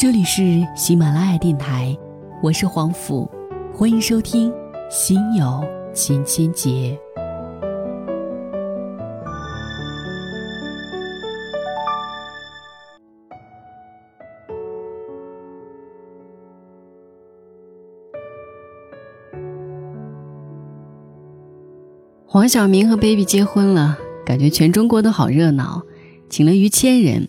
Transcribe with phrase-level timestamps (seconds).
[0.00, 1.94] 这里是喜马拉雅电台，
[2.42, 3.30] 我是黄甫，
[3.70, 4.50] 欢迎收听
[4.90, 5.62] 《心有
[5.92, 6.70] 千千结》。
[22.24, 25.82] 黄晓明和 baby 结婚了，感觉全中国都好热闹，
[26.30, 27.28] 请了逾千人，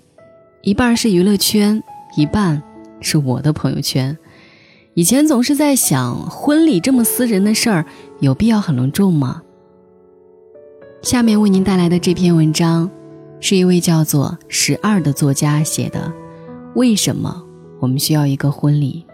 [0.62, 1.84] 一半是娱乐圈，
[2.16, 2.64] 一半
[3.02, 4.18] 是我的朋友圈。
[4.94, 7.86] 以前总是在想，婚礼这么私人的事儿，
[8.20, 9.42] 有必要很隆重吗？
[11.02, 12.90] 下面为您带来的这篇文章，
[13.40, 16.14] 是一位叫做十二的作家写的。
[16.76, 17.44] 为什么
[17.80, 19.06] 我们需要一个婚礼？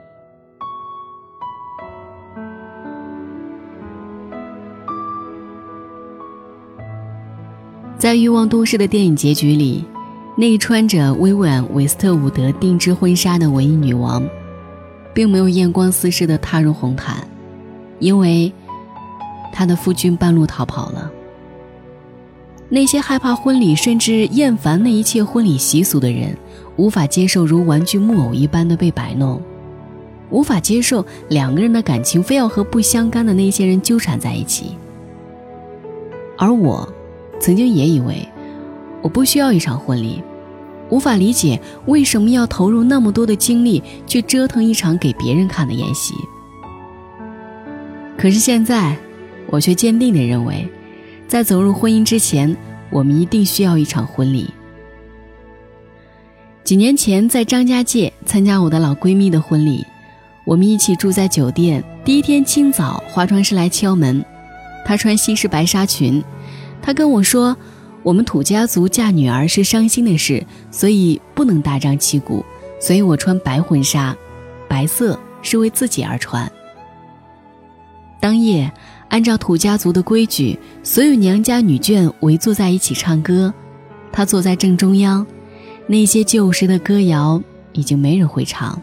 [7.98, 9.84] 在《欲望都市》的电影结局里，
[10.40, 14.24] 那穿着薇薇安·韦斯特伍德定制婚纱的文艺女王，
[15.12, 17.28] 并没有艳光四射地踏入红毯，
[17.98, 18.54] 因为
[19.52, 21.12] 她的夫君半路逃跑了。
[22.70, 26.38] 那些害怕婚礼甚至厌烦那一切婚礼习俗的人，
[26.76, 29.42] 无法接受如玩具木偶一般的被摆弄，
[30.30, 34.78] 无法接受两个人的感情非要和不相干的那些人纠缠在一起，
[36.38, 36.88] 而我。
[37.40, 38.28] 曾经也以为
[39.04, 40.24] 我不需要一场婚礼，
[40.90, 46.14] 无法理解为什么要投入那么多的精力去折腾一场给别人看的宴席。
[48.18, 48.98] 可是现在，
[49.48, 50.68] 我却坚定地认为，
[51.28, 52.56] 在走入婚姻之前，
[52.90, 54.50] 我们一定需要一场婚礼。
[56.64, 59.86] 几年前在张家界参加我的老闺蜜的婚礼，
[60.46, 61.84] 我们一起住在酒店。
[62.04, 64.24] 第一天清早，化妆师来敲门，
[64.84, 66.24] 她穿西式白纱裙。
[66.82, 67.56] 她跟我说
[68.04, 72.44] ：“我们土家族嫁女儿是伤心的事，所以不能大张旗鼓。
[72.80, 74.16] 所以我穿白婚纱，
[74.68, 76.50] 白色是为自己而穿。”
[78.22, 78.72] 当夜，
[79.10, 83.54] 按照土家族的规矩，所有娘家女眷围坐在一起唱歌，
[84.12, 85.26] 她坐在正中央。
[85.86, 88.82] 那些旧时的歌谣已经没人会唱，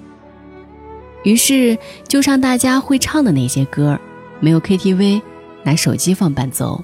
[1.22, 1.76] 于是
[2.08, 3.98] 就唱大家会唱的那些歌，
[4.40, 5.20] 没有 KTV，
[5.62, 6.82] 拿手机放伴奏。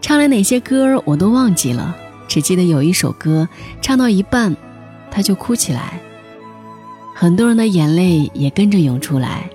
[0.00, 1.94] 唱了哪些歌我都忘记了，
[2.26, 3.48] 只记得有一首歌
[3.82, 4.56] 唱到一半，
[5.10, 6.00] 他就哭起来。
[7.14, 9.50] 很多人的眼泪也跟着涌出来。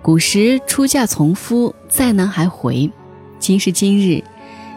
[0.00, 2.90] 古时出嫁从夫，再难还回。
[3.38, 4.24] 今时今日，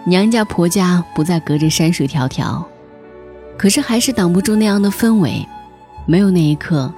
[0.06, 2.64] 娘家婆家不再隔着山水迢迢，
[3.58, 5.44] 可是还是挡不住那样的氛围。
[6.06, 6.94] 没有那一刻，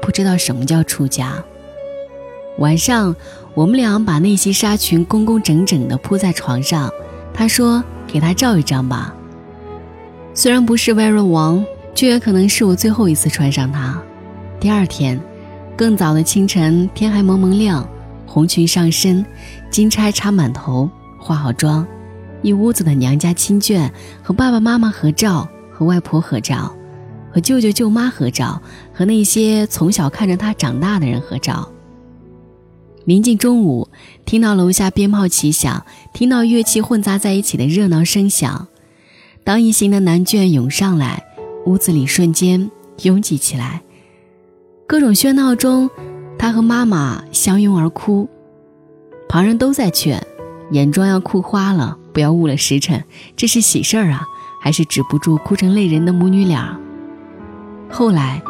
[0.00, 1.32] 不知道什么叫出家。
[2.58, 3.14] 晚上，
[3.54, 6.90] 我们俩把那袭纱裙工工整整地铺在床上。
[7.34, 9.14] 他说：“给他照一张吧。
[10.32, 11.62] 虽然不是 very 王，
[11.94, 14.00] 却也可能是我最后一次穿上它。”
[14.58, 15.20] 第二天，
[15.76, 17.86] 更早的清晨，天还蒙蒙亮，
[18.24, 19.24] 红裙上身，
[19.70, 20.88] 金钗插满头，
[21.18, 21.86] 化好妆，
[22.40, 23.90] 一屋子的娘家亲眷
[24.22, 26.74] 和爸爸妈妈合照，和外婆合照，
[27.30, 28.58] 和舅舅舅妈合照，
[28.94, 31.70] 和那些从小看着他长大的人合照。
[33.06, 33.88] 临近中午，
[34.24, 38.66] 听到楼下鞭炮齐响，听到乐器混杂在一起的热闹声响。
[39.44, 41.24] 当一行的男眷涌上来，
[41.66, 42.68] 屋子里瞬间
[43.04, 43.80] 拥挤起来。
[44.88, 45.88] 各种喧闹中，
[46.36, 48.28] 他和妈妈相拥而哭。
[49.28, 50.20] 旁人都在劝
[50.72, 53.04] ：“眼妆要哭花了，不要误了时辰。
[53.36, 54.26] 这是喜事儿啊！”
[54.60, 56.76] 还是止不住哭成泪人的母女俩。
[57.88, 58.42] 后来，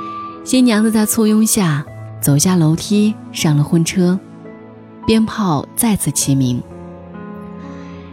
[0.44, 1.84] 新娘子在簇拥下
[2.22, 4.18] 走下楼梯，上了婚车。
[5.06, 6.60] 鞭炮再次齐鸣，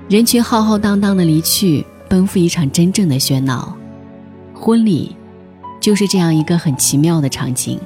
[0.08, 3.76] 人群浩浩荡荡的离去，奔赴一场真正的喧闹。
[4.54, 5.16] 婚礼，
[5.80, 7.80] 就是这样一个很奇妙的场景。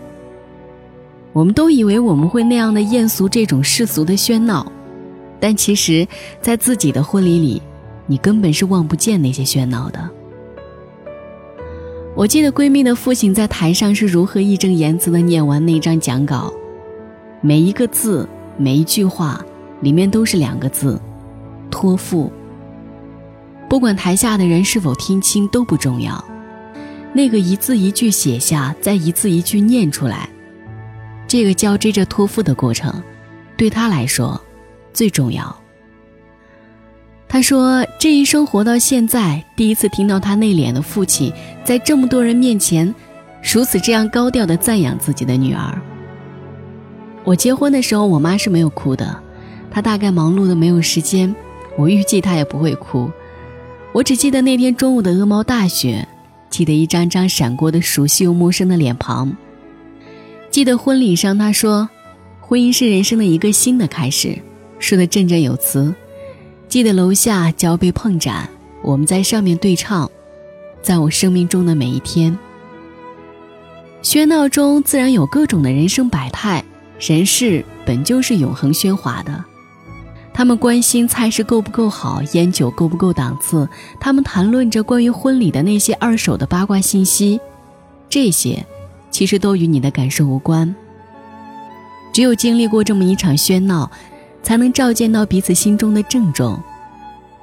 [1.31, 4.69] 我们都以为我们会那样的艳俗这种世俗的喧闹，
[5.39, 6.06] 但其实，
[6.41, 7.62] 在自己的婚礼里，
[8.07, 10.10] 你根本是望不见那些喧闹的。
[12.13, 16.51] 我记得闺蜜的父亲在台上是如何义正言辞的念完那张讲稿，
[17.39, 18.27] 每一个字。
[18.57, 19.44] 每一句话，
[19.81, 21.00] 里面都是两个字：
[21.69, 22.31] 托付。
[23.69, 26.24] 不管台下的人是否听清都不重要，
[27.13, 30.30] 那个一字一句写下，再一字一句念出来，
[31.27, 33.04] 这个交织着托付的过程，
[33.56, 34.42] 对他来说
[34.94, 35.56] 最重要。
[37.27, 41.31] 他说，这一生活到现在，第一次听到他内敛的父亲
[41.65, 42.95] 在这么多人面前，
[43.53, 45.81] 如此这样高调的赞扬自己的女儿。
[47.27, 49.21] 我结婚的时候，我妈是没有哭的，
[49.69, 51.35] 她大概忙碌的没有时间。
[51.75, 53.12] 我预计她也不会哭。
[53.91, 56.07] 我只记得那天中午的鹅毛大雪，
[56.50, 59.35] 记得一张张闪过的熟悉又陌生的脸庞。
[60.50, 61.89] 记得婚礼上她说
[62.39, 64.41] ：“婚姻是人生的一个新的开始”，
[64.79, 65.94] 说的振振有词。
[66.69, 68.50] 记得楼下交杯碰盏，
[68.81, 70.09] 我们在上面对唱
[70.81, 72.39] ：“在我生命中的每一天。”
[74.01, 76.63] 喧闹中自然有各种的人生百态，
[76.99, 79.44] 人世本就是永恒喧哗的。
[80.33, 83.67] 他们关心菜式够不够好，烟酒够不够档次。
[83.99, 87.39] 他们谈论着关于婚礼的那些二手的八卦信息，
[88.07, 88.63] 这些
[89.09, 90.75] 其实都与你的感受无关。
[92.13, 93.89] 只有经历过这么一场喧闹，
[94.43, 96.59] 才能照见到彼此心中的郑重。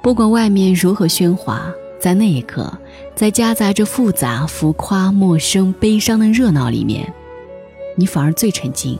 [0.01, 1.63] 不管外面如何喧哗，
[1.99, 2.71] 在那一刻，
[3.13, 7.13] 在夹杂着复杂、浮夸、陌生、悲伤的热闹里面，
[7.97, 8.97] 你反而最沉静。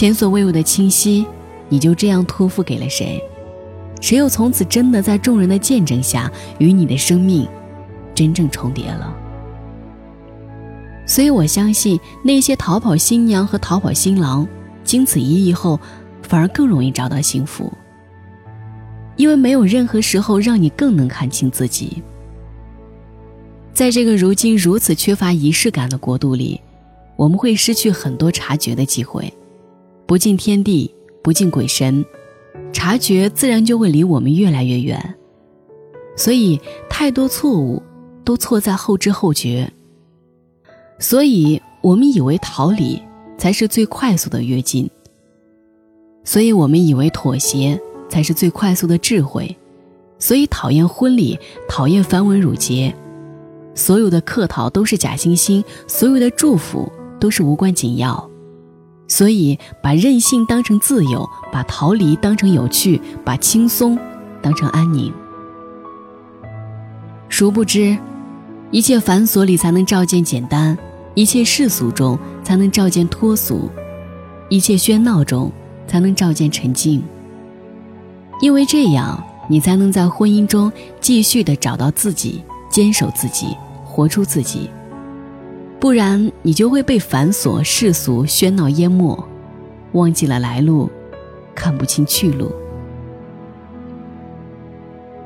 [0.00, 1.26] 前所未有的清晰。
[1.68, 3.22] 你就这样托付给了谁？
[4.00, 7.46] 谁又从此真的在众人的见证下与你的生命
[8.14, 9.14] 真正重叠了？
[11.06, 14.48] 所以我相信那些逃跑新娘和逃跑新郎，
[14.84, 15.78] 经此一役后，
[16.22, 17.70] 反而更容易找到幸福，
[19.16, 22.02] 因为没有任何时候让你更能看清自己。
[23.74, 26.58] 在这个如今如此缺乏仪式感的国度里，
[27.16, 29.32] 我们会失去很多察觉的机会，
[30.10, 30.92] 不敬天地。
[31.22, 32.04] 不敬鬼神，
[32.72, 35.14] 察觉自然就会离我们越来越远。
[36.16, 36.58] 所以，
[36.88, 37.80] 太多错误
[38.24, 39.70] 都错在后知后觉。
[40.98, 43.00] 所以我们以为逃离
[43.38, 44.90] 才是最快速的跃进。
[46.24, 47.78] 所以我们以为妥协
[48.08, 49.54] 才是最快速的智慧。
[50.18, 52.92] 所以讨厌婚礼，讨厌繁文缛节，
[53.74, 56.90] 所有的客套都是假惺惺，所有的祝福
[57.20, 58.29] 都是无关紧要。
[59.10, 63.98] 所以，把任性当成自由，把逃离当成有趣，把轻松
[64.40, 65.12] 当成安宁。
[67.28, 67.98] 殊不知，
[68.70, 70.78] 一切繁琐里才能照见简单，
[71.14, 73.68] 一切世俗中才能照见脱俗，
[74.48, 75.50] 一切喧闹中
[75.88, 77.02] 才能照见沉静。
[78.40, 80.70] 因为这样，你才能在婚姻中
[81.00, 84.70] 继续的找到自己，坚守自己，活出自己。
[85.80, 89.18] 不然，你就会被繁琐世俗喧闹淹没，
[89.92, 90.90] 忘记了来路，
[91.54, 92.52] 看不清去路。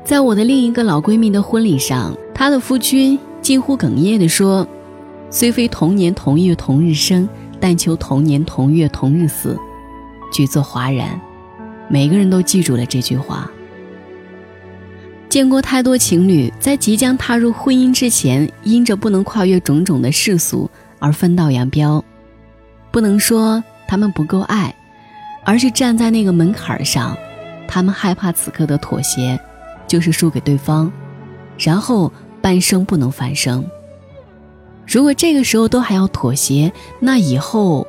[0.05, 4.65] 在我的另一个老闺蜜的婚礼上，她的夫君近乎哽咽地说
[5.29, 7.27] ：“虽非同年同月同日生，
[7.59, 9.59] 但求同年同月同日死。”
[10.31, 11.19] 举座哗然，
[11.89, 13.51] 每个人都记住了这句话。
[15.35, 22.01] 见过太多情侣在即将踏入婚姻之前，因着不能跨越种种的世俗而分道扬镳。
[22.89, 24.73] 不能说他们不够爱，
[25.43, 27.17] 而是站在那个门槛上，
[27.67, 29.37] 他们害怕此刻的妥协
[29.85, 30.89] 就是输给对方，
[31.59, 32.09] 然后
[32.41, 33.61] 半生不能翻身。
[34.87, 36.71] 如果这个时候都还要妥协，
[37.01, 37.85] 那以后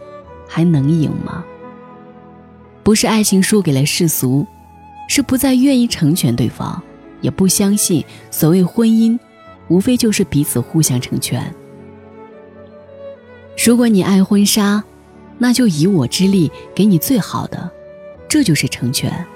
[0.48, 1.44] 还能赢吗？
[2.82, 4.44] 不是爱情输给了世俗，
[5.08, 6.82] 是不再愿意成全对方。
[7.20, 9.18] 也不相信所谓婚姻，
[9.68, 11.54] 无非就是彼此互相成全。
[13.64, 14.84] 如果你爱婚纱，
[15.38, 17.70] 那就以我之力给你最好的，
[18.28, 19.26] 这就是成全。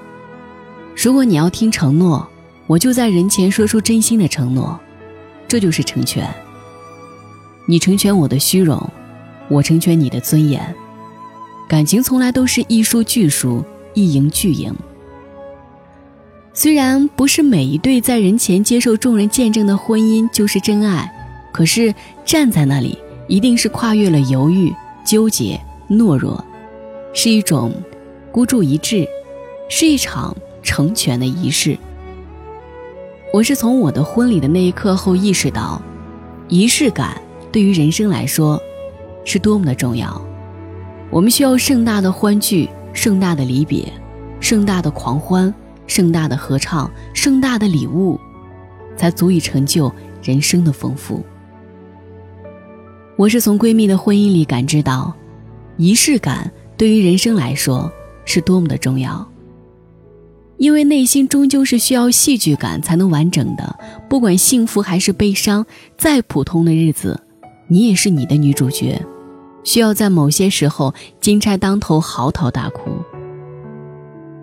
[0.97, 2.29] 如果你要听承诺，
[2.67, 4.79] 我就在人前说出真心的承诺，
[5.49, 6.29] 这就是成全。
[7.67, 8.91] 你成全我的虚荣，
[9.49, 10.75] 我成全你的尊严。
[11.69, 14.75] 感情从来都是一输俱输，一赢俱赢。
[16.63, 21.11] 虽然不是每一对在人前接受众人见证的婚姻就是真爱，
[21.51, 22.99] 可是站在那里
[23.29, 24.71] 一定是跨越了犹豫、
[25.03, 26.45] 纠结、懦弱，
[27.15, 27.73] 是一种
[28.31, 29.09] 孤注一掷，
[29.71, 31.79] 是一场成全的仪式。
[33.33, 35.81] 我是从我的婚礼的那一刻后意识到，
[36.49, 37.19] 仪式感
[37.51, 38.61] 对于人生来说
[39.25, 40.21] 是多么的重要。
[41.09, 43.91] 我们需要盛大的欢聚、盛大的离别、
[44.41, 45.55] 盛大的狂欢。
[45.91, 48.17] 盛大的合唱，盛大的礼物，
[48.97, 49.93] 才足以成就
[50.23, 51.21] 人生的丰富。
[53.17, 55.13] 我是从闺蜜的婚姻里感知到，
[55.77, 57.91] 仪式感对于人生来说
[58.25, 59.29] 是多么的重要。
[60.59, 63.77] 因为内心终究是需要戏剧感才能完整的，
[64.09, 65.67] 不管幸福还是悲伤，
[65.99, 67.21] 再普通的日子，
[67.67, 69.05] 你也是你的女主角，
[69.65, 72.93] 需要在某些时候金钗当头，嚎啕大哭。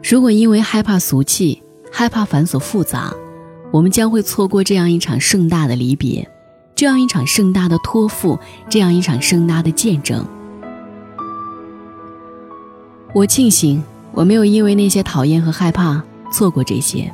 [0.04, 1.62] 如果因为害怕俗气、
[1.92, 3.14] 害怕繁琐复杂，
[3.72, 6.28] 我们将会错过这样一场盛大的离别，
[6.76, 8.40] 这样一场盛大的托付，
[8.70, 10.26] 这样一场盛大的见证。
[13.14, 16.02] 我庆幸我没有因为那些讨厌和害怕
[16.32, 17.12] 错过这些。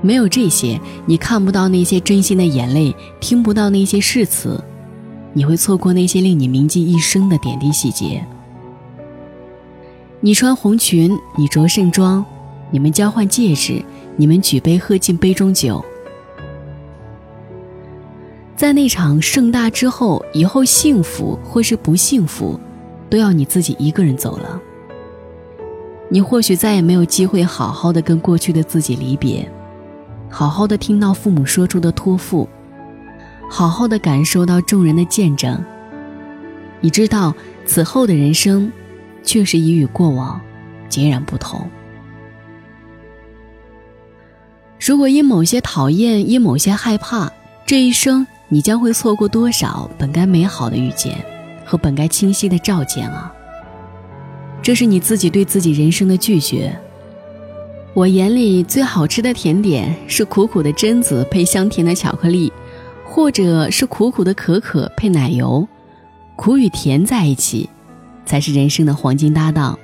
[0.00, 4.60] 没有这些，你看不到那些真心的眼泪，听不到那些誓词，
[5.32, 8.26] 你会错过那些令你铭记一生的点滴细节。
[10.24, 12.24] 你穿红裙，你着盛装，
[12.70, 15.84] 你们交换戒指，你们举杯喝尽杯中酒。
[18.54, 22.58] 在那场盛大之后，以后幸福或是不幸福，
[23.10, 24.62] 都要你自己一个人走了。
[26.08, 29.50] 你或许再也没有机会好好的跟过去的自己离别，
[30.30, 32.48] 好好的听到父母说出的托付，
[33.50, 35.60] 好好的感受到众人的见证。
[36.80, 37.34] 你知道，
[37.66, 38.70] 此后的人生，
[39.22, 40.40] 确实已与过往
[40.88, 41.68] 截然不同。
[44.84, 47.32] 如果因某些讨厌，因某些害怕，
[47.66, 48.26] 这一生。
[48.48, 51.16] 你将会错过多少本该美好的遇见，
[51.64, 53.32] 和本该清晰的照见啊！
[54.60, 56.78] 这是你自己对自己人生的拒绝。
[57.94, 62.52] 我眼里最好吃的甜点是苦苦的榛子配香甜的巧克力，
[63.06, 65.66] 或者是苦苦的可可配奶油，
[66.36, 67.70] 苦与甜在一起，
[68.24, 69.78] 才是人生的黄金搭档。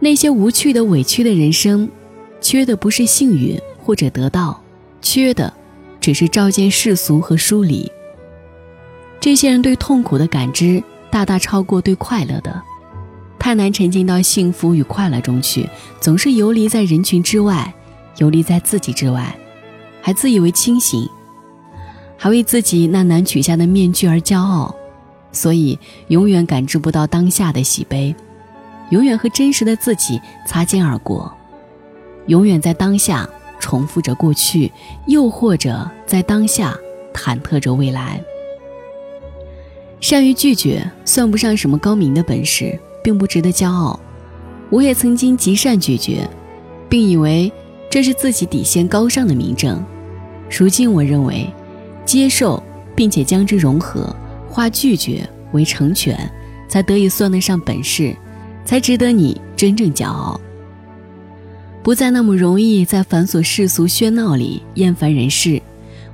[0.00, 1.88] 那些无趣的、委屈的人生，
[2.40, 4.62] 缺的不是幸运或者得到，
[5.00, 5.52] 缺的。
[5.98, 7.90] 只是照见世俗和疏离。
[9.18, 12.62] 这些人对痛苦的感知大大超过对快乐的，
[13.40, 15.68] 太难沉浸到幸福与快乐中去，
[16.00, 17.74] 总是游离在人群之外，
[18.18, 19.36] 游离在自己之外，
[20.00, 21.08] 还自以为清醒，
[22.16, 24.72] 还为自己那难取下的面具而骄傲，
[25.36, 25.78] 所以
[26.08, 28.12] 永远感知不到当下的喜悲，
[28.90, 31.32] 永远和真实的自己擦肩而过，
[32.26, 33.28] 永远在当下。
[33.58, 34.70] 重复着过去，
[35.06, 36.76] 又或者在当下
[37.12, 38.22] 忐忑着未来。
[39.98, 43.98] 善于拒绝算不上什么高明的本事，并不值得骄傲。
[44.70, 46.28] 我也曾经极善拒绝，
[46.88, 47.50] 并以为
[47.90, 49.82] 这是自己底线高尚的明证。
[50.56, 51.50] 如今我认为，
[52.04, 52.62] 接受
[52.94, 54.14] 并且将之融合，
[54.56, 56.18] 化拒绝为成全，
[56.66, 58.16] 才得以算得上本事，
[58.64, 60.40] 才值得你真正骄傲。
[61.82, 65.60] 不再那么容易在繁琐世俗喧闹里厌烦人世，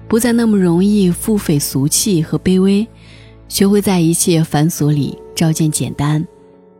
[0.08, 2.84] 不再那么容易腹诽俗气和卑微，
[3.48, 6.26] 学会在一切繁琐里照见简单，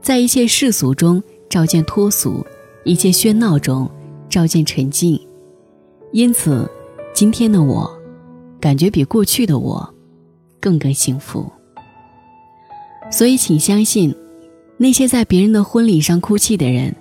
[0.00, 2.45] 在一切世俗中照见脱俗，
[2.83, 3.88] 一切喧闹中
[4.28, 5.16] 照见沉静。
[6.11, 6.69] 因此，
[7.14, 7.88] 今天的我，
[8.61, 9.91] 感觉比过去的我
[10.62, 11.52] 更更幸福。
[13.11, 14.14] 所以，请相信，
[14.78, 16.95] 那些在别人的婚礼上哭泣的人。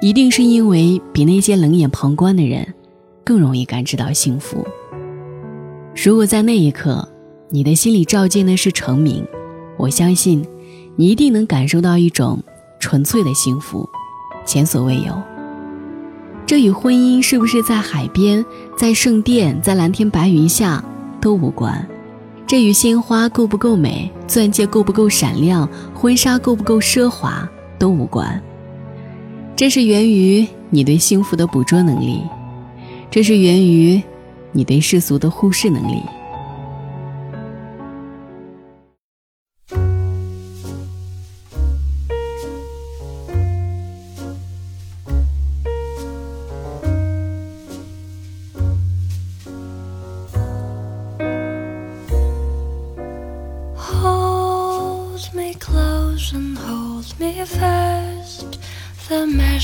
[0.00, 2.64] 一定是因为比那些冷眼旁观的人
[3.24, 4.64] 更容易感知到幸福。
[5.92, 7.08] 如果在那一刻，
[7.50, 9.26] 你的心里照见的是成名，
[9.76, 10.46] 我相信
[10.94, 12.40] 你一定能感受到一种
[12.78, 13.88] 纯粹的幸福，
[14.46, 15.20] 前所未有。
[16.46, 18.46] 这与婚姻是不是在海边、
[18.78, 20.84] 在圣殿、在蓝天白云下
[21.20, 21.84] 都无关，
[22.48, 27.46] 这与鲜花够不够美、钻戒够不够闪亮、婚纱够不够奢华
[27.78, 28.42] 都无关。
[29.54, 32.22] 这是源于你对幸福的捕捉能力，
[33.10, 34.02] 这是源于
[34.52, 36.00] 你对世俗的忽视能力。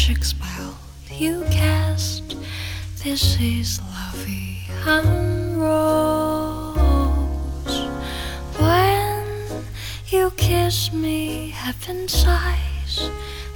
[0.07, 0.77] Magic spell
[1.11, 2.37] you cast.
[3.03, 6.77] This is lovey and rose.
[8.59, 9.65] When
[10.09, 13.09] you kiss me, heaven sighs,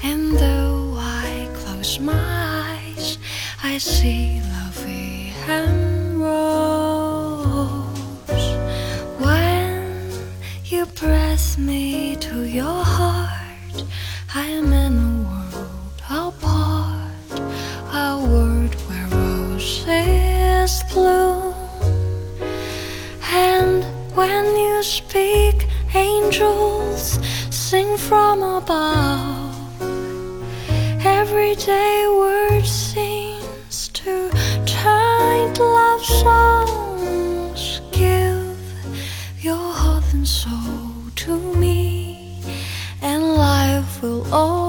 [0.02, 3.18] and though I close my eyes,
[3.62, 7.48] I see lovey and rose.
[9.20, 10.10] When
[10.64, 13.84] you press me to your heart,
[14.34, 15.07] I am in
[27.70, 29.54] sing from above.
[31.04, 34.30] Everyday words seems to
[34.64, 37.82] turn love songs.
[37.92, 38.58] Give
[39.40, 42.42] your heart and soul to me,
[43.02, 44.67] and life will always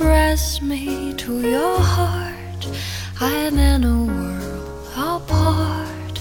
[0.00, 2.62] press me to your heart,
[3.20, 6.16] I'm in a world apart,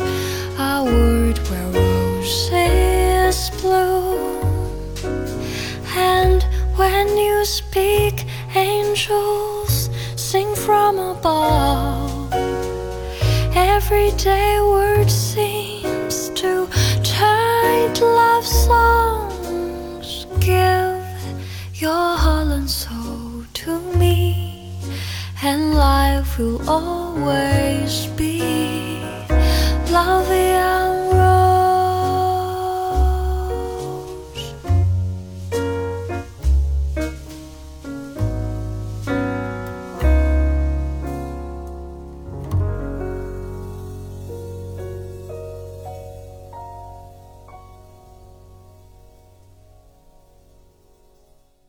[0.60, 4.44] a world where roses bloom.
[5.96, 6.44] And
[6.76, 12.34] when you speak, angels sing from above.
[13.56, 16.68] Everyday word seems to
[17.02, 20.26] chant love songs.
[20.42, 21.02] Give
[21.76, 23.09] your heart and soul
[25.42, 28.42] and life will always be
[29.90, 30.79] love.